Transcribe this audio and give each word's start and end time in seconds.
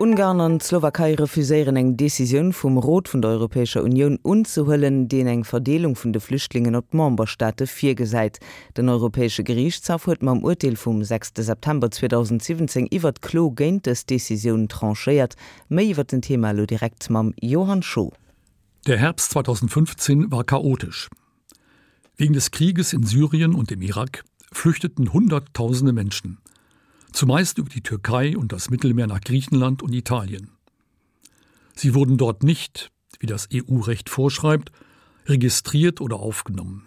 Ungarn 0.00 0.40
an 0.40 0.60
Slowakei 0.60 1.16
refuséieren 1.16 1.74
eng 1.74 1.96
Deciioun 1.96 2.52
vum 2.52 2.78
Rot 2.78 3.12
vun 3.12 3.20
der 3.20 3.32
Europäischer 3.32 3.82
Union 3.82 4.16
unzuhëllen, 4.22 5.08
den 5.08 5.26
eng 5.26 5.42
Verdelung 5.42 5.96
vun 5.96 6.12
de 6.12 6.20
Flüchtlingen 6.20 6.76
op 6.76 6.94
Momberstaate 6.94 7.66
fir 7.66 7.96
gesäit. 7.96 8.38
Den 8.76 8.88
Europäesche 8.88 9.42
Gerichtshof 9.42 10.06
huet 10.06 10.22
mam 10.22 10.44
Urteil 10.44 10.76
vum 10.76 11.02
6. 11.02 11.32
September 11.38 11.90
2017 11.90 12.86
iwwer 12.92 13.12
klo 13.20 13.50
géint 13.50 13.86
des 13.86 14.06
Deciioun 14.06 14.68
trancheiert, 14.68 15.34
méi 15.68 15.90
iwwer 15.90 16.04
den 16.04 16.22
Thema 16.22 16.52
lo 16.52 16.64
direkt 16.64 17.10
mam 17.10 17.34
Johann 17.42 17.82
Scho. 17.82 18.12
Der 18.86 18.98
Herbst 18.98 19.32
2015 19.32 20.30
war 20.30 20.44
chaotisch. 20.44 21.10
Wegen 22.16 22.34
des 22.34 22.52
Krieges 22.52 22.92
in 22.92 23.02
Syrien 23.02 23.52
und 23.52 23.72
im 23.72 23.82
Irak 23.82 24.22
flüchteten 24.52 25.12
Hunderttausende 25.12 25.92
Menschen 25.92 26.38
zumeist 27.12 27.58
über 27.58 27.68
die 27.68 27.82
Türkei 27.82 28.36
und 28.36 28.52
das 28.52 28.70
Mittelmeer 28.70 29.06
nach 29.06 29.20
Griechenland 29.20 29.82
und 29.82 29.92
Italien. 29.92 30.50
Sie 31.74 31.94
wurden 31.94 32.18
dort 32.18 32.42
nicht, 32.42 32.90
wie 33.20 33.26
das 33.26 33.48
EU-Recht 33.52 34.08
vorschreibt, 34.08 34.72
registriert 35.26 36.00
oder 36.00 36.16
aufgenommen. 36.16 36.86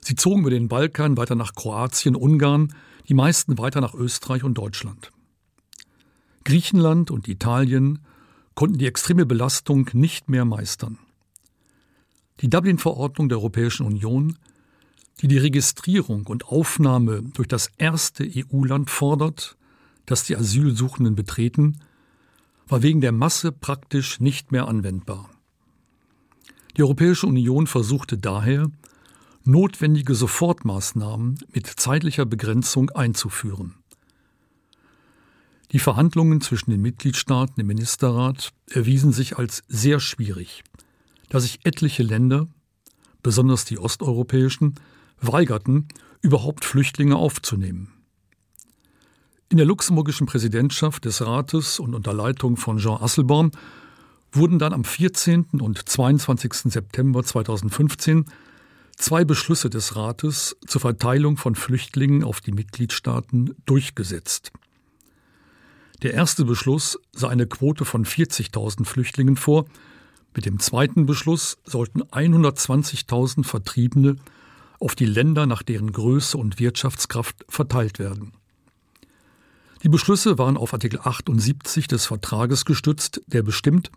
Sie 0.00 0.14
zogen 0.14 0.42
über 0.42 0.50
den 0.50 0.68
Balkan 0.68 1.16
weiter 1.16 1.34
nach 1.34 1.54
Kroatien, 1.54 2.14
Ungarn, 2.14 2.74
die 3.08 3.14
meisten 3.14 3.58
weiter 3.58 3.80
nach 3.80 3.94
Österreich 3.94 4.44
und 4.44 4.54
Deutschland. 4.54 5.10
Griechenland 6.44 7.10
und 7.10 7.28
Italien 7.28 7.98
konnten 8.54 8.78
die 8.78 8.86
extreme 8.86 9.26
Belastung 9.26 9.90
nicht 9.92 10.28
mehr 10.28 10.44
meistern. 10.44 10.98
Die 12.40 12.48
Dublin-Verordnung 12.48 13.28
der 13.28 13.38
Europäischen 13.38 13.84
Union 13.84 14.38
die 15.20 15.28
die 15.28 15.38
Registrierung 15.38 16.26
und 16.26 16.46
Aufnahme 16.46 17.22
durch 17.34 17.48
das 17.48 17.70
erste 17.76 18.24
EU-Land 18.24 18.90
fordert, 18.90 19.56
das 20.06 20.24
die 20.24 20.36
Asylsuchenden 20.36 21.14
betreten, 21.14 21.80
war 22.68 22.82
wegen 22.82 23.00
der 23.00 23.12
Masse 23.12 23.50
praktisch 23.50 24.20
nicht 24.20 24.52
mehr 24.52 24.68
anwendbar. 24.68 25.28
Die 26.76 26.82
Europäische 26.82 27.26
Union 27.26 27.66
versuchte 27.66 28.18
daher, 28.18 28.70
notwendige 29.44 30.14
Sofortmaßnahmen 30.14 31.38
mit 31.52 31.66
zeitlicher 31.66 32.26
Begrenzung 32.26 32.90
einzuführen. 32.90 33.74
Die 35.72 35.78
Verhandlungen 35.78 36.40
zwischen 36.40 36.70
den 36.70 36.80
Mitgliedstaaten 36.80 37.60
im 37.60 37.66
Ministerrat 37.66 38.52
erwiesen 38.70 39.12
sich 39.12 39.36
als 39.38 39.64
sehr 39.68 40.00
schwierig, 40.00 40.64
da 41.28 41.40
sich 41.40 41.60
etliche 41.64 42.02
Länder, 42.02 42.46
besonders 43.22 43.64
die 43.64 43.78
osteuropäischen, 43.78 44.74
weigerten, 45.20 45.88
überhaupt 46.20 46.64
Flüchtlinge 46.64 47.16
aufzunehmen. 47.16 47.92
In 49.48 49.56
der 49.56 49.66
luxemburgischen 49.66 50.26
Präsidentschaft 50.26 51.04
des 51.04 51.24
Rates 51.24 51.80
und 51.80 51.94
unter 51.94 52.12
Leitung 52.12 52.56
von 52.56 52.78
Jean 52.78 53.00
Asselborn 53.00 53.50
wurden 54.30 54.58
dann 54.58 54.74
am 54.74 54.84
14. 54.84 55.46
und 55.60 55.88
22. 55.88 56.70
September 56.72 57.24
2015 57.24 58.26
zwei 58.96 59.24
Beschlüsse 59.24 59.70
des 59.70 59.96
Rates 59.96 60.56
zur 60.66 60.80
Verteilung 60.80 61.36
von 61.36 61.54
Flüchtlingen 61.54 62.24
auf 62.24 62.40
die 62.40 62.52
Mitgliedstaaten 62.52 63.54
durchgesetzt. 63.64 64.52
Der 66.02 66.14
erste 66.14 66.44
Beschluss 66.44 66.98
sah 67.12 67.28
eine 67.28 67.46
Quote 67.46 67.84
von 67.84 68.04
40.000 68.04 68.84
Flüchtlingen 68.84 69.36
vor, 69.36 69.66
mit 70.34 70.46
dem 70.46 70.60
zweiten 70.60 71.06
Beschluss 71.06 71.58
sollten 71.64 72.02
120.000 72.02 73.44
Vertriebene 73.44 74.16
auf 74.80 74.94
die 74.94 75.06
Länder 75.06 75.46
nach 75.46 75.62
deren 75.62 75.92
Größe 75.92 76.36
und 76.36 76.58
Wirtschaftskraft 76.58 77.44
verteilt 77.48 77.98
werden. 77.98 78.32
Die 79.82 79.88
Beschlüsse 79.88 80.38
waren 80.38 80.56
auf 80.56 80.72
Artikel 80.72 81.00
78 81.02 81.86
des 81.86 82.06
Vertrages 82.06 82.64
gestützt, 82.64 83.22
der 83.26 83.42
bestimmt, 83.42 83.90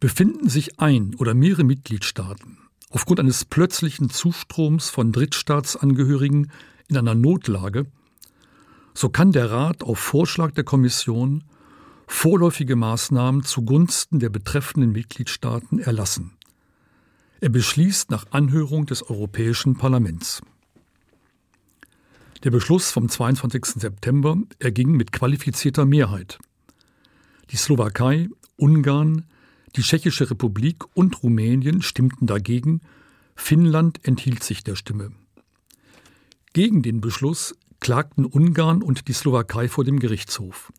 befinden 0.00 0.48
sich 0.48 0.78
ein 0.80 1.14
oder 1.14 1.34
mehrere 1.34 1.64
Mitgliedstaaten 1.64 2.58
aufgrund 2.92 3.20
eines 3.20 3.44
plötzlichen 3.44 4.10
Zustroms 4.10 4.90
von 4.90 5.12
Drittstaatsangehörigen 5.12 6.52
in 6.88 6.96
einer 6.96 7.14
Notlage, 7.14 7.86
so 8.94 9.08
kann 9.08 9.32
der 9.32 9.50
Rat 9.50 9.82
auf 9.82 9.98
Vorschlag 9.98 10.52
der 10.52 10.64
Kommission 10.64 11.44
vorläufige 12.06 12.76
Maßnahmen 12.76 13.42
zugunsten 13.42 14.18
der 14.20 14.28
betreffenden 14.28 14.92
Mitgliedstaaten 14.92 15.78
erlassen. 15.78 16.32
Er 17.42 17.48
beschließt 17.48 18.12
nach 18.12 18.26
Anhörung 18.30 18.86
des 18.86 19.02
Europäischen 19.10 19.74
Parlaments. 19.74 20.42
Der 22.44 22.52
Beschluss 22.52 22.92
vom 22.92 23.08
22. 23.08 23.64
September 23.80 24.36
erging 24.60 24.92
mit 24.92 25.10
qualifizierter 25.10 25.84
Mehrheit. 25.84 26.38
Die 27.50 27.56
Slowakei, 27.56 28.28
Ungarn, 28.54 29.24
die 29.74 29.82
Tschechische 29.82 30.30
Republik 30.30 30.84
und 30.94 31.24
Rumänien 31.24 31.82
stimmten 31.82 32.28
dagegen, 32.28 32.80
Finnland 33.34 33.98
enthielt 34.06 34.44
sich 34.44 34.62
der 34.62 34.76
Stimme. 34.76 35.10
Gegen 36.52 36.82
den 36.82 37.00
Beschluss 37.00 37.56
klagten 37.80 38.24
Ungarn 38.24 38.84
und 38.84 39.08
die 39.08 39.14
Slowakei 39.14 39.66
vor 39.66 39.82
dem 39.82 39.98
Gerichtshof. 39.98 40.72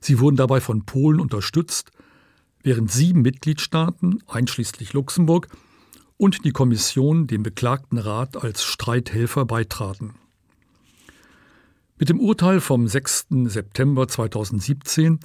Sie 0.00 0.18
wurden 0.18 0.36
dabei 0.36 0.62
von 0.62 0.86
Polen 0.86 1.20
unterstützt, 1.20 1.92
während 2.62 2.90
sieben 2.90 3.22
Mitgliedstaaten, 3.22 4.22
einschließlich 4.26 4.92
Luxemburg, 4.92 5.48
und 6.16 6.44
die 6.44 6.52
Kommission 6.52 7.26
dem 7.26 7.42
beklagten 7.42 7.98
Rat 7.98 8.36
als 8.36 8.64
Streithelfer 8.64 9.44
beitraten. 9.44 10.14
Mit 11.98 12.08
dem 12.08 12.20
Urteil 12.20 12.60
vom 12.60 12.86
6. 12.86 13.26
September 13.44 14.08
2017 14.08 15.20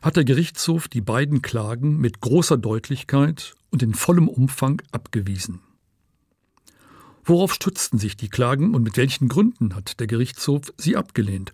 hat 0.00 0.16
der 0.16 0.24
Gerichtshof 0.24 0.88
die 0.88 1.00
beiden 1.00 1.42
Klagen 1.42 1.98
mit 1.98 2.20
großer 2.20 2.56
Deutlichkeit 2.56 3.54
und 3.70 3.82
in 3.82 3.94
vollem 3.94 4.28
Umfang 4.28 4.80
abgewiesen. 4.92 5.60
Worauf 7.24 7.52
stützten 7.52 7.98
sich 7.98 8.16
die 8.16 8.30
Klagen 8.30 8.74
und 8.74 8.82
mit 8.82 8.96
welchen 8.96 9.28
Gründen 9.28 9.74
hat 9.74 10.00
der 10.00 10.06
Gerichtshof 10.06 10.72
sie 10.78 10.96
abgelehnt? 10.96 11.52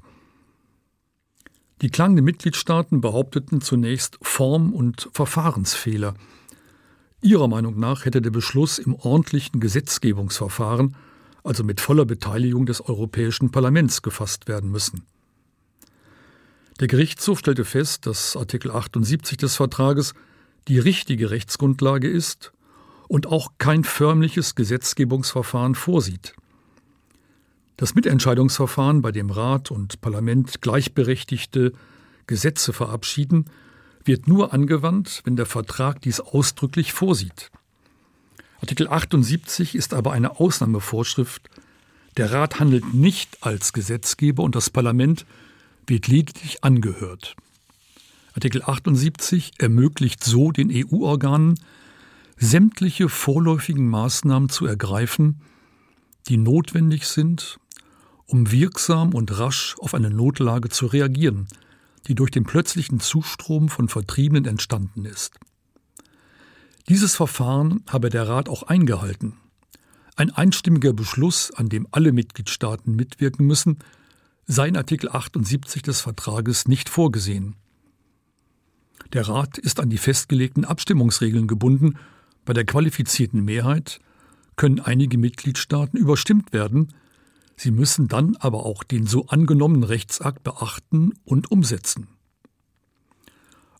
Die 1.84 1.91
klagenden 1.91 2.25
Mitgliedstaaten 2.25 3.03
behaupteten 3.03 3.61
zunächst 3.61 4.17
Form- 4.22 4.72
und 4.72 5.11
Verfahrensfehler. 5.12 6.15
Ihrer 7.21 7.47
Meinung 7.47 7.78
nach 7.78 8.06
hätte 8.06 8.22
der 8.22 8.31
Beschluss 8.31 8.78
im 8.78 8.95
ordentlichen 8.95 9.61
Gesetzgebungsverfahren, 9.61 10.97
also 11.43 11.62
mit 11.62 11.83
voller 11.83 12.06
Beteiligung 12.06 12.65
des 12.65 12.81
Europäischen 12.81 13.50
Parlaments 13.50 14.00
gefasst 14.00 14.49
werden 14.49 14.71
müssen. 14.71 15.05
Der 16.81 16.89
Gerichtshof 16.89 17.41
stellte 17.41 17.67
fest, 17.67 18.06
dass 18.06 18.34
Artikel 18.34 18.71
78 18.71 19.37
des 19.37 19.56
Vertrages 19.56 20.15
die 20.69 20.78
richtige 20.78 21.31
Rechtsgrundlage 21.31 22.09
ist 22.09 22.55
und 23.09 23.27
auch 23.27 23.53
kein 23.59 23.84
förmliches 23.84 24.55
Gesetzgebungsverfahren 24.55 25.75
vorsieht. 25.75 26.34
Das 27.76 27.94
Mitentscheidungsverfahren, 27.94 29.02
bei 29.02 29.10
dem 29.10 29.30
Rat 29.30 29.70
und 29.70 30.00
Parlament 30.00 30.62
gleichberechtigte 30.62 31.72
Gesetze 32.26 32.72
verabschieden, 32.72 33.46
wird 34.04 34.28
nur 34.28 34.52
angewandt, 34.52 35.22
wenn 35.24 35.34
der 35.36 35.46
Vertrag 35.46 36.00
dies 36.02 36.20
ausdrücklich 36.20 36.92
vorsieht. 36.92 37.50
Artikel 38.60 38.88
78 38.88 39.74
ist 39.74 39.92
aber 39.92 40.12
eine 40.12 40.38
Ausnahmevorschrift. 40.38 41.50
Der 42.16 42.32
Rat 42.32 42.60
handelt 42.60 42.94
nicht 42.94 43.38
als 43.40 43.72
Gesetzgeber 43.72 44.42
und 44.42 44.54
das 44.54 44.70
Parlament 44.70 45.26
wird 45.86 46.06
lediglich 46.06 46.62
angehört. 46.62 47.34
Artikel 48.34 48.62
78 48.62 49.52
ermöglicht 49.58 50.22
so 50.22 50.52
den 50.52 50.70
EU-Organen, 50.72 51.58
sämtliche 52.36 53.08
vorläufigen 53.08 53.88
Maßnahmen 53.88 54.48
zu 54.48 54.66
ergreifen, 54.66 55.41
die 56.28 56.36
notwendig 56.36 57.06
sind, 57.06 57.58
um 58.26 58.50
wirksam 58.50 59.14
und 59.14 59.38
rasch 59.38 59.76
auf 59.78 59.94
eine 59.94 60.10
Notlage 60.10 60.68
zu 60.68 60.86
reagieren, 60.86 61.46
die 62.06 62.15
durch 62.15 62.30
den 62.30 62.44
plötzlichen 62.44 63.00
Zustrom 63.00 63.68
von 63.68 63.88
Vertriebenen 63.88 64.44
entstanden 64.44 65.04
ist. 65.04 65.38
Dieses 66.88 67.16
Verfahren 67.16 67.82
habe 67.88 68.10
der 68.10 68.28
Rat 68.28 68.48
auch 68.48 68.65
eingehalten. 68.65 69.34
Ein 70.16 70.30
einstimmiger 70.30 70.92
Beschluss, 70.92 71.50
an 71.50 71.68
dem 71.68 71.88
alle 71.91 72.12
Mitgliedstaaten 72.12 72.94
mitwirken 72.94 73.47
müssen, 73.47 73.78
sei 74.47 74.68
in 74.68 74.77
Artikel 74.77 75.09
78 75.10 75.82
des 75.82 76.03
Vertrages 76.03 76.68
nicht 76.68 76.88
vorgesehen. 76.88 77.56
Der 79.12 79.28
Rat 79.28 79.59
ist 79.59 79.80
an 79.80 79.91
die 79.91 79.98
festgelegten 79.98 80.65
Abstimmungsregeln 80.65 81.47
gebunden, 81.47 81.98
bei 82.44 82.53
der 82.53 82.65
qualifizierten 82.65 83.44
Mehrheit 83.44 84.00
können 84.56 84.80
einige 84.80 85.18
Mitgliedstaaten 85.18 85.98
überstimmt 85.98 86.53
werden, 86.53 86.92
Sie 87.65 87.71
müssen 87.71 88.09
dann 88.09 88.37
aber 88.41 88.66
auch 88.66 88.84
den 88.84 89.07
so 89.07 89.28
angenommenen 89.28 89.84
Rechtsakt 89.84 90.43
beachten 90.43 91.15
und 91.25 91.51
umsetzen. 91.51 92.09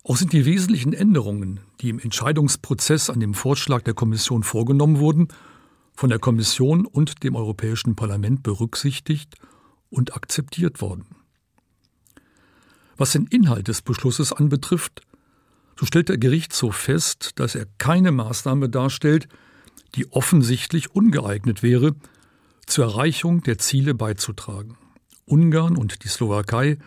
Auch 0.03 0.17
sind 0.17 0.33
die 0.33 0.47
wesentlichen 0.47 0.95
Änderungen, 0.95 1.61
die 1.83 1.91
im 1.91 1.99
Entscheidungsprozess 1.99 3.11
an 3.11 3.21
dem 3.21 3.35
Vorschlag 3.35 3.83
der 3.83 3.93
Kommission 3.93 4.43
vorgenommen 4.43 5.01
wurden, 5.01 5.29
von 5.93 6.09
der 6.09 6.19
Kommission 6.19 6.87
und 6.87 7.25
dem 7.25 7.37
Europäischen 7.37 7.95
Parlament 7.95 8.43
berücksichtigt 8.43 9.35
und 9.91 10.17
akzeptiert 10.17 10.81
worden. 10.81 11.05
Was 12.97 13.13
den 13.13 13.27
Inhalt 13.27 13.69
des 13.69 13.83
Beschlusses 13.83 14.33
anbetrifft, 14.33 15.03
so 15.79 15.85
stellt 15.85 16.09
der 16.09 16.17
Gerichtshof 16.17 16.75
fest, 16.75 17.33
dass 17.35 17.55
er 17.55 17.67
keine 17.77 18.13
Maßnahme 18.13 18.71
darstellt, 18.71 19.29
die 19.95 20.11
offensichtlich 20.11 20.95
ungeeignet 20.95 21.63
wäre, 21.63 21.95
zur 22.67 22.87
Erreichung 22.87 23.43
der 23.43 23.59
Ziele 23.59 23.95
beizutragen. 23.95 24.77
Ungarn 25.27 25.77
und 25.77 26.05
die 26.05 26.09
Slowakei 26.09 26.79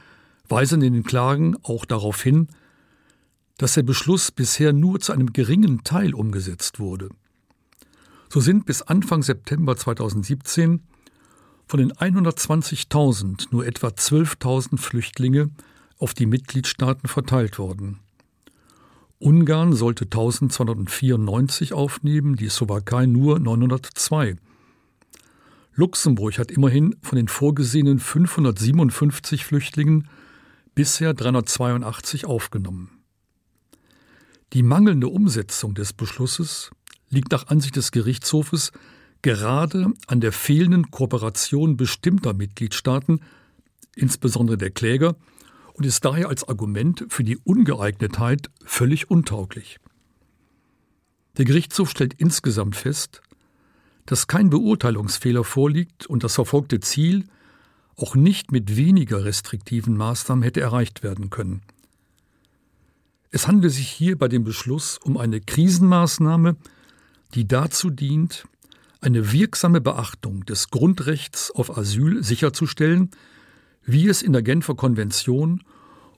weisen 0.47 0.81
in 0.81 0.93
den 0.93 1.03
Klagen 1.03 1.55
auch 1.63 1.85
darauf 1.85 2.21
hin, 2.21 2.47
dass 3.57 3.73
der 3.73 3.83
Beschluss 3.83 4.31
bisher 4.31 4.73
nur 4.73 4.99
zu 4.99 5.11
einem 5.11 5.33
geringen 5.33 5.83
Teil 5.83 6.13
umgesetzt 6.13 6.79
wurde. 6.79 7.09
So 8.29 8.39
sind 8.39 8.65
bis 8.65 8.81
Anfang 8.81 9.23
September 9.23 9.75
2017 9.75 10.81
von 11.65 11.79
den 11.79 11.91
120.000 11.93 13.47
nur 13.51 13.65
etwa 13.65 13.87
12.000 13.87 14.77
Flüchtlinge 14.77 15.49
auf 15.97 16.13
die 16.13 16.25
Mitgliedstaaten 16.25 17.07
verteilt 17.09 17.57
worden. 17.57 17.99
Ungarn 19.19 19.73
sollte 19.73 20.05
1294 20.05 21.73
aufnehmen, 21.73 22.35
die 22.35 22.49
Slowakei 22.49 23.07
nur 23.07 23.39
902. 23.39 24.35
Luxemburg 25.77 26.39
hat 26.39 26.49
immerhin 26.49 26.95
von 27.03 27.17
den 27.17 27.27
vorgesehenen 27.27 27.99
557 27.99 29.45
Flüchtlingen 29.45 30.09
bisher 30.73 31.13
382 31.13 32.25
aufgenommen. 32.25 32.89
Die 34.53 34.63
mangelnde 34.63 35.07
Umsetzung 35.07 35.75
des 35.75 35.93
Beschlusses 35.93 36.71
liegt 37.09 37.31
nach 37.31 37.47
Ansicht 37.47 37.75
des 37.75 37.91
Gerichtshofes 37.91 38.71
gerade 39.21 39.93
an 40.07 40.19
der 40.19 40.31
fehlenden 40.31 40.89
Kooperation 40.89 41.77
bestimmter 41.77 42.33
Mitgliedstaaten, 42.33 43.21
insbesondere 43.95 44.57
der 44.57 44.71
Kläger, 44.71 45.15
und 45.73 45.85
ist 45.85 46.03
daher 46.03 46.29
als 46.29 46.47
Argument 46.47 47.05
für 47.09 47.23
die 47.23 47.37
Ungeeignetheit 47.37 48.49
völlig 48.65 49.11
untauglich. 49.11 49.77
Der 51.37 51.45
Gerichtshof 51.45 51.91
stellt 51.91 52.15
insgesamt 52.15 52.75
fest, 52.75 53.21
dass 54.07 54.25
kein 54.25 54.49
Beurteilungsfehler 54.49 55.43
vorliegt 55.43 56.07
und 56.07 56.23
das 56.23 56.35
verfolgte 56.35 56.79
Ziel 56.79 57.25
auch 57.95 58.15
nicht 58.15 58.51
mit 58.51 58.75
weniger 58.75 59.25
restriktiven 59.25 59.95
Maßnahmen 59.97 60.43
hätte 60.43 60.61
erreicht 60.61 61.03
werden 61.03 61.29
können. 61.29 61.61
Es 63.31 63.47
handelt 63.47 63.73
sich 63.73 63.89
hier 63.89 64.17
bei 64.17 64.29
dem 64.29 64.43
Beschluss 64.43 64.97
um 64.97 65.17
eine 65.17 65.41
Krisenmaßnahme, 65.41 66.55
die 67.33 67.47
dazu 67.47 67.89
dient, 67.89 68.47
eine 69.01 69.31
wirksame 69.33 69.81
Beachtung 69.81 70.45
des 70.45 70.69
Grundrechts 70.69 71.51
auf 71.51 71.77
Asyl 71.77 72.23
sicherzustellen, 72.23 73.11
wie 73.83 74.07
es 74.07 74.21
in 74.21 74.31
der 74.31 74.41
Genfer 74.41 74.75
Konvention 74.75 75.63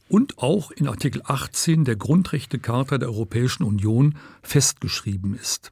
und 0.09 0.37
auch 0.37 0.69
in 0.71 0.87
Artikel 0.87 1.23
18 1.25 1.85
der 1.85 1.95
Grundrechtecharta 1.95 2.99
der 2.99 3.09
Europäischen 3.09 3.63
Union 3.63 4.15
festgeschrieben 4.43 5.33
ist. 5.33 5.71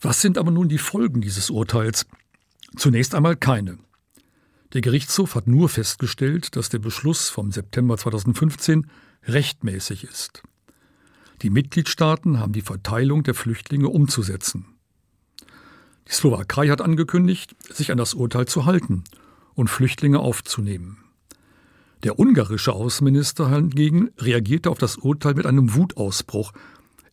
Was 0.00 0.20
sind 0.20 0.38
aber 0.38 0.50
nun 0.50 0.68
die 0.68 0.78
Folgen 0.78 1.20
dieses 1.20 1.50
Urteils? 1.50 2.06
Zunächst 2.76 3.14
einmal 3.14 3.36
keine. 3.36 3.78
Der 4.74 4.80
Gerichtshof 4.80 5.34
hat 5.34 5.46
nur 5.46 5.68
festgestellt, 5.68 6.54
dass 6.54 6.68
der 6.68 6.78
Beschluss 6.78 7.30
vom 7.30 7.50
September 7.50 7.96
2015 7.96 8.86
rechtmäßig 9.24 10.04
ist. 10.04 10.42
Die 11.42 11.50
Mitgliedstaaten 11.50 12.38
haben 12.38 12.52
die 12.52 12.62
Verteilung 12.62 13.22
der 13.22 13.34
Flüchtlinge 13.34 13.88
umzusetzen. 13.88 14.66
Die 16.08 16.12
Slowakei 16.12 16.68
hat 16.68 16.80
angekündigt, 16.80 17.54
sich 17.72 17.90
an 17.90 17.98
das 17.98 18.14
Urteil 18.14 18.46
zu 18.46 18.66
halten 18.66 19.04
und 19.54 19.68
Flüchtlinge 19.68 20.20
aufzunehmen. 20.20 20.98
Der 22.02 22.18
ungarische 22.18 22.72
Außenminister 22.72 23.50
hingegen 23.50 24.10
reagierte 24.18 24.70
auf 24.70 24.78
das 24.78 24.96
Urteil 24.96 25.34
mit 25.34 25.46
einem 25.46 25.74
Wutausbruch. 25.74 26.52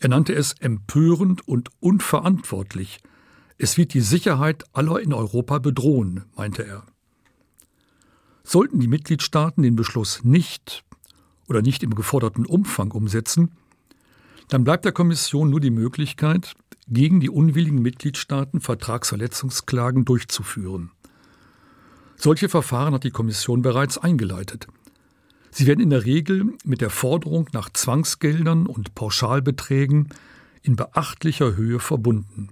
Er 0.06 0.10
nannte 0.10 0.36
es 0.36 0.54
empörend 0.60 1.48
und 1.48 1.72
unverantwortlich. 1.80 3.00
Es 3.58 3.76
wird 3.76 3.96
die 3.96 4.02
Sicherheit 4.02 4.64
aller 4.72 5.00
in 5.00 5.14
Europa 5.14 5.58
bedrohen, 5.58 6.26
meinte 6.36 6.64
er. 6.64 6.84
Sollten 8.44 8.80
die 8.80 8.88
Mitgliedstaaten 8.88 9.64
den 9.64 9.76
Beschluss 9.76 10.24
nicht 10.24 10.84
oder 11.48 11.64
nicht 11.64 11.82
im 11.82 11.96
geforderten 11.96 12.46
Umfang 12.46 12.92
umsetzen, 12.92 13.56
dann 14.48 14.64
bleibt 14.64 14.86
der 14.86 14.92
Kommission 14.92 15.50
nur 15.50 15.60
die 15.60 15.72
Möglichkeit, 15.72 16.54
gegen 16.88 17.20
die 17.20 17.32
unwilligen 17.32 17.82
Mitgliedstaaten 17.82 18.62
Vertragsverletzungsklagen 18.62 20.06
durchzuführen. 20.06 20.92
Solche 22.16 22.48
Verfahren 22.48 22.94
hat 22.94 23.06
die 23.06 23.10
Kommission 23.10 23.64
bereits 23.64 23.98
eingeleitet. 23.98 24.68
Sie 25.58 25.68
werden 25.68 25.80
in 25.80 25.90
der 25.90 26.04
Regel 26.04 26.54
mit 26.66 26.82
der 26.82 26.90
Forderung 26.90 27.48
nach 27.54 27.70
Zwangsgeldern 27.70 28.66
und 28.66 28.94
Pauschalbeträgen 28.94 30.10
in 30.64 30.76
beachtlicher 30.76 31.56
Höhe 31.56 31.80
verbunden. 31.80 32.50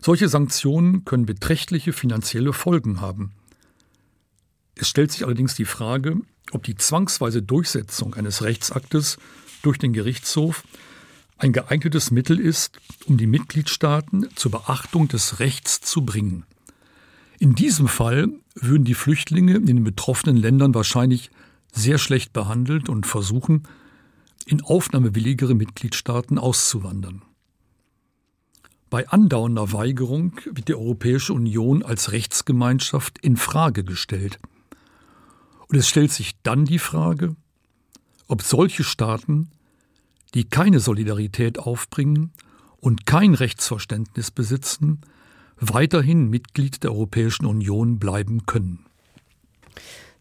Solche 0.00 0.30
Sanktionen 0.30 1.04
können 1.04 1.26
beträchtliche 1.26 1.92
finanzielle 1.92 2.54
Folgen 2.54 3.02
haben. 3.02 3.32
Es 4.74 4.88
stellt 4.88 5.12
sich 5.12 5.26
allerdings 5.26 5.54
die 5.54 5.66
Frage, 5.66 6.16
ob 6.50 6.62
die 6.62 6.76
zwangsweise 6.76 7.42
Durchsetzung 7.42 8.14
eines 8.14 8.40
Rechtsaktes 8.40 9.18
durch 9.60 9.76
den 9.76 9.92
Gerichtshof 9.92 10.64
ein 11.36 11.52
geeignetes 11.52 12.10
Mittel 12.10 12.40
ist, 12.40 12.80
um 13.04 13.18
die 13.18 13.26
Mitgliedstaaten 13.26 14.28
zur 14.34 14.50
Beachtung 14.50 15.08
des 15.08 15.40
Rechts 15.40 15.82
zu 15.82 16.06
bringen. 16.06 16.46
In 17.38 17.54
diesem 17.54 17.86
Fall 17.86 18.30
würden 18.54 18.84
die 18.84 18.94
Flüchtlinge 18.94 19.56
in 19.56 19.66
den 19.66 19.84
betroffenen 19.84 20.38
Ländern 20.38 20.74
wahrscheinlich 20.74 21.30
sehr 21.76 21.98
schlecht 21.98 22.32
behandelt 22.32 22.88
und 22.88 23.06
versuchen, 23.06 23.64
in 24.46 24.62
aufnahmewilligere 24.62 25.54
Mitgliedstaaten 25.54 26.38
auszuwandern. 26.38 27.22
Bei 28.88 29.08
andauernder 29.08 29.72
Weigerung 29.72 30.40
wird 30.44 30.68
die 30.68 30.74
Europäische 30.74 31.34
Union 31.34 31.82
als 31.82 32.12
Rechtsgemeinschaft 32.12 33.18
in 33.18 33.36
Frage 33.36 33.84
gestellt. 33.84 34.38
Und 35.68 35.76
es 35.76 35.88
stellt 35.88 36.12
sich 36.12 36.40
dann 36.42 36.64
die 36.64 36.78
Frage, 36.78 37.34
ob 38.28 38.42
solche 38.42 38.84
Staaten, 38.84 39.50
die 40.34 40.44
keine 40.44 40.80
Solidarität 40.80 41.58
aufbringen 41.58 42.32
und 42.78 43.06
kein 43.06 43.34
Rechtsverständnis 43.34 44.30
besitzen, 44.30 45.00
weiterhin 45.58 46.30
Mitglied 46.30 46.84
der 46.84 46.92
Europäischen 46.92 47.46
Union 47.46 47.98
bleiben 47.98 48.46
können. 48.46 48.86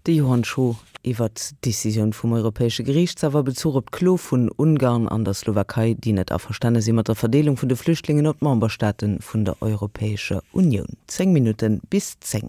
de 0.06 0.14
Johann 0.14 0.44
Scho 0.44 0.76
iwwer 1.02 1.30
Decision 1.64 2.14
vum 2.14 2.34
Europäesche 2.34 2.84
Gerichtswer 2.84 3.44
bezog 3.44 3.76
op 3.76 3.92
Klo 3.92 4.18
vun 4.18 4.50
Ungarn 4.58 5.08
an 5.08 5.24
der 5.24 5.34
Slowakei, 5.34 5.94
die 5.94 6.14
net 6.14 6.32
a 6.32 6.38
verstane 6.40 6.82
si 6.82 6.92
mat 6.92 7.08
der 7.08 7.16
Verdelung 7.16 7.58
vun 7.58 7.70
de 7.70 7.78
Flüchtlingen 7.78 8.28
op 8.28 8.42
Mambastaaten 8.42 9.18
vun 9.22 9.46
der 9.46 9.56
Europäesche 9.62 10.42
Union. 10.52 10.88
10 11.08 11.32
Minuten 11.32 11.82
bis 11.90 12.20
10. 12.20 12.44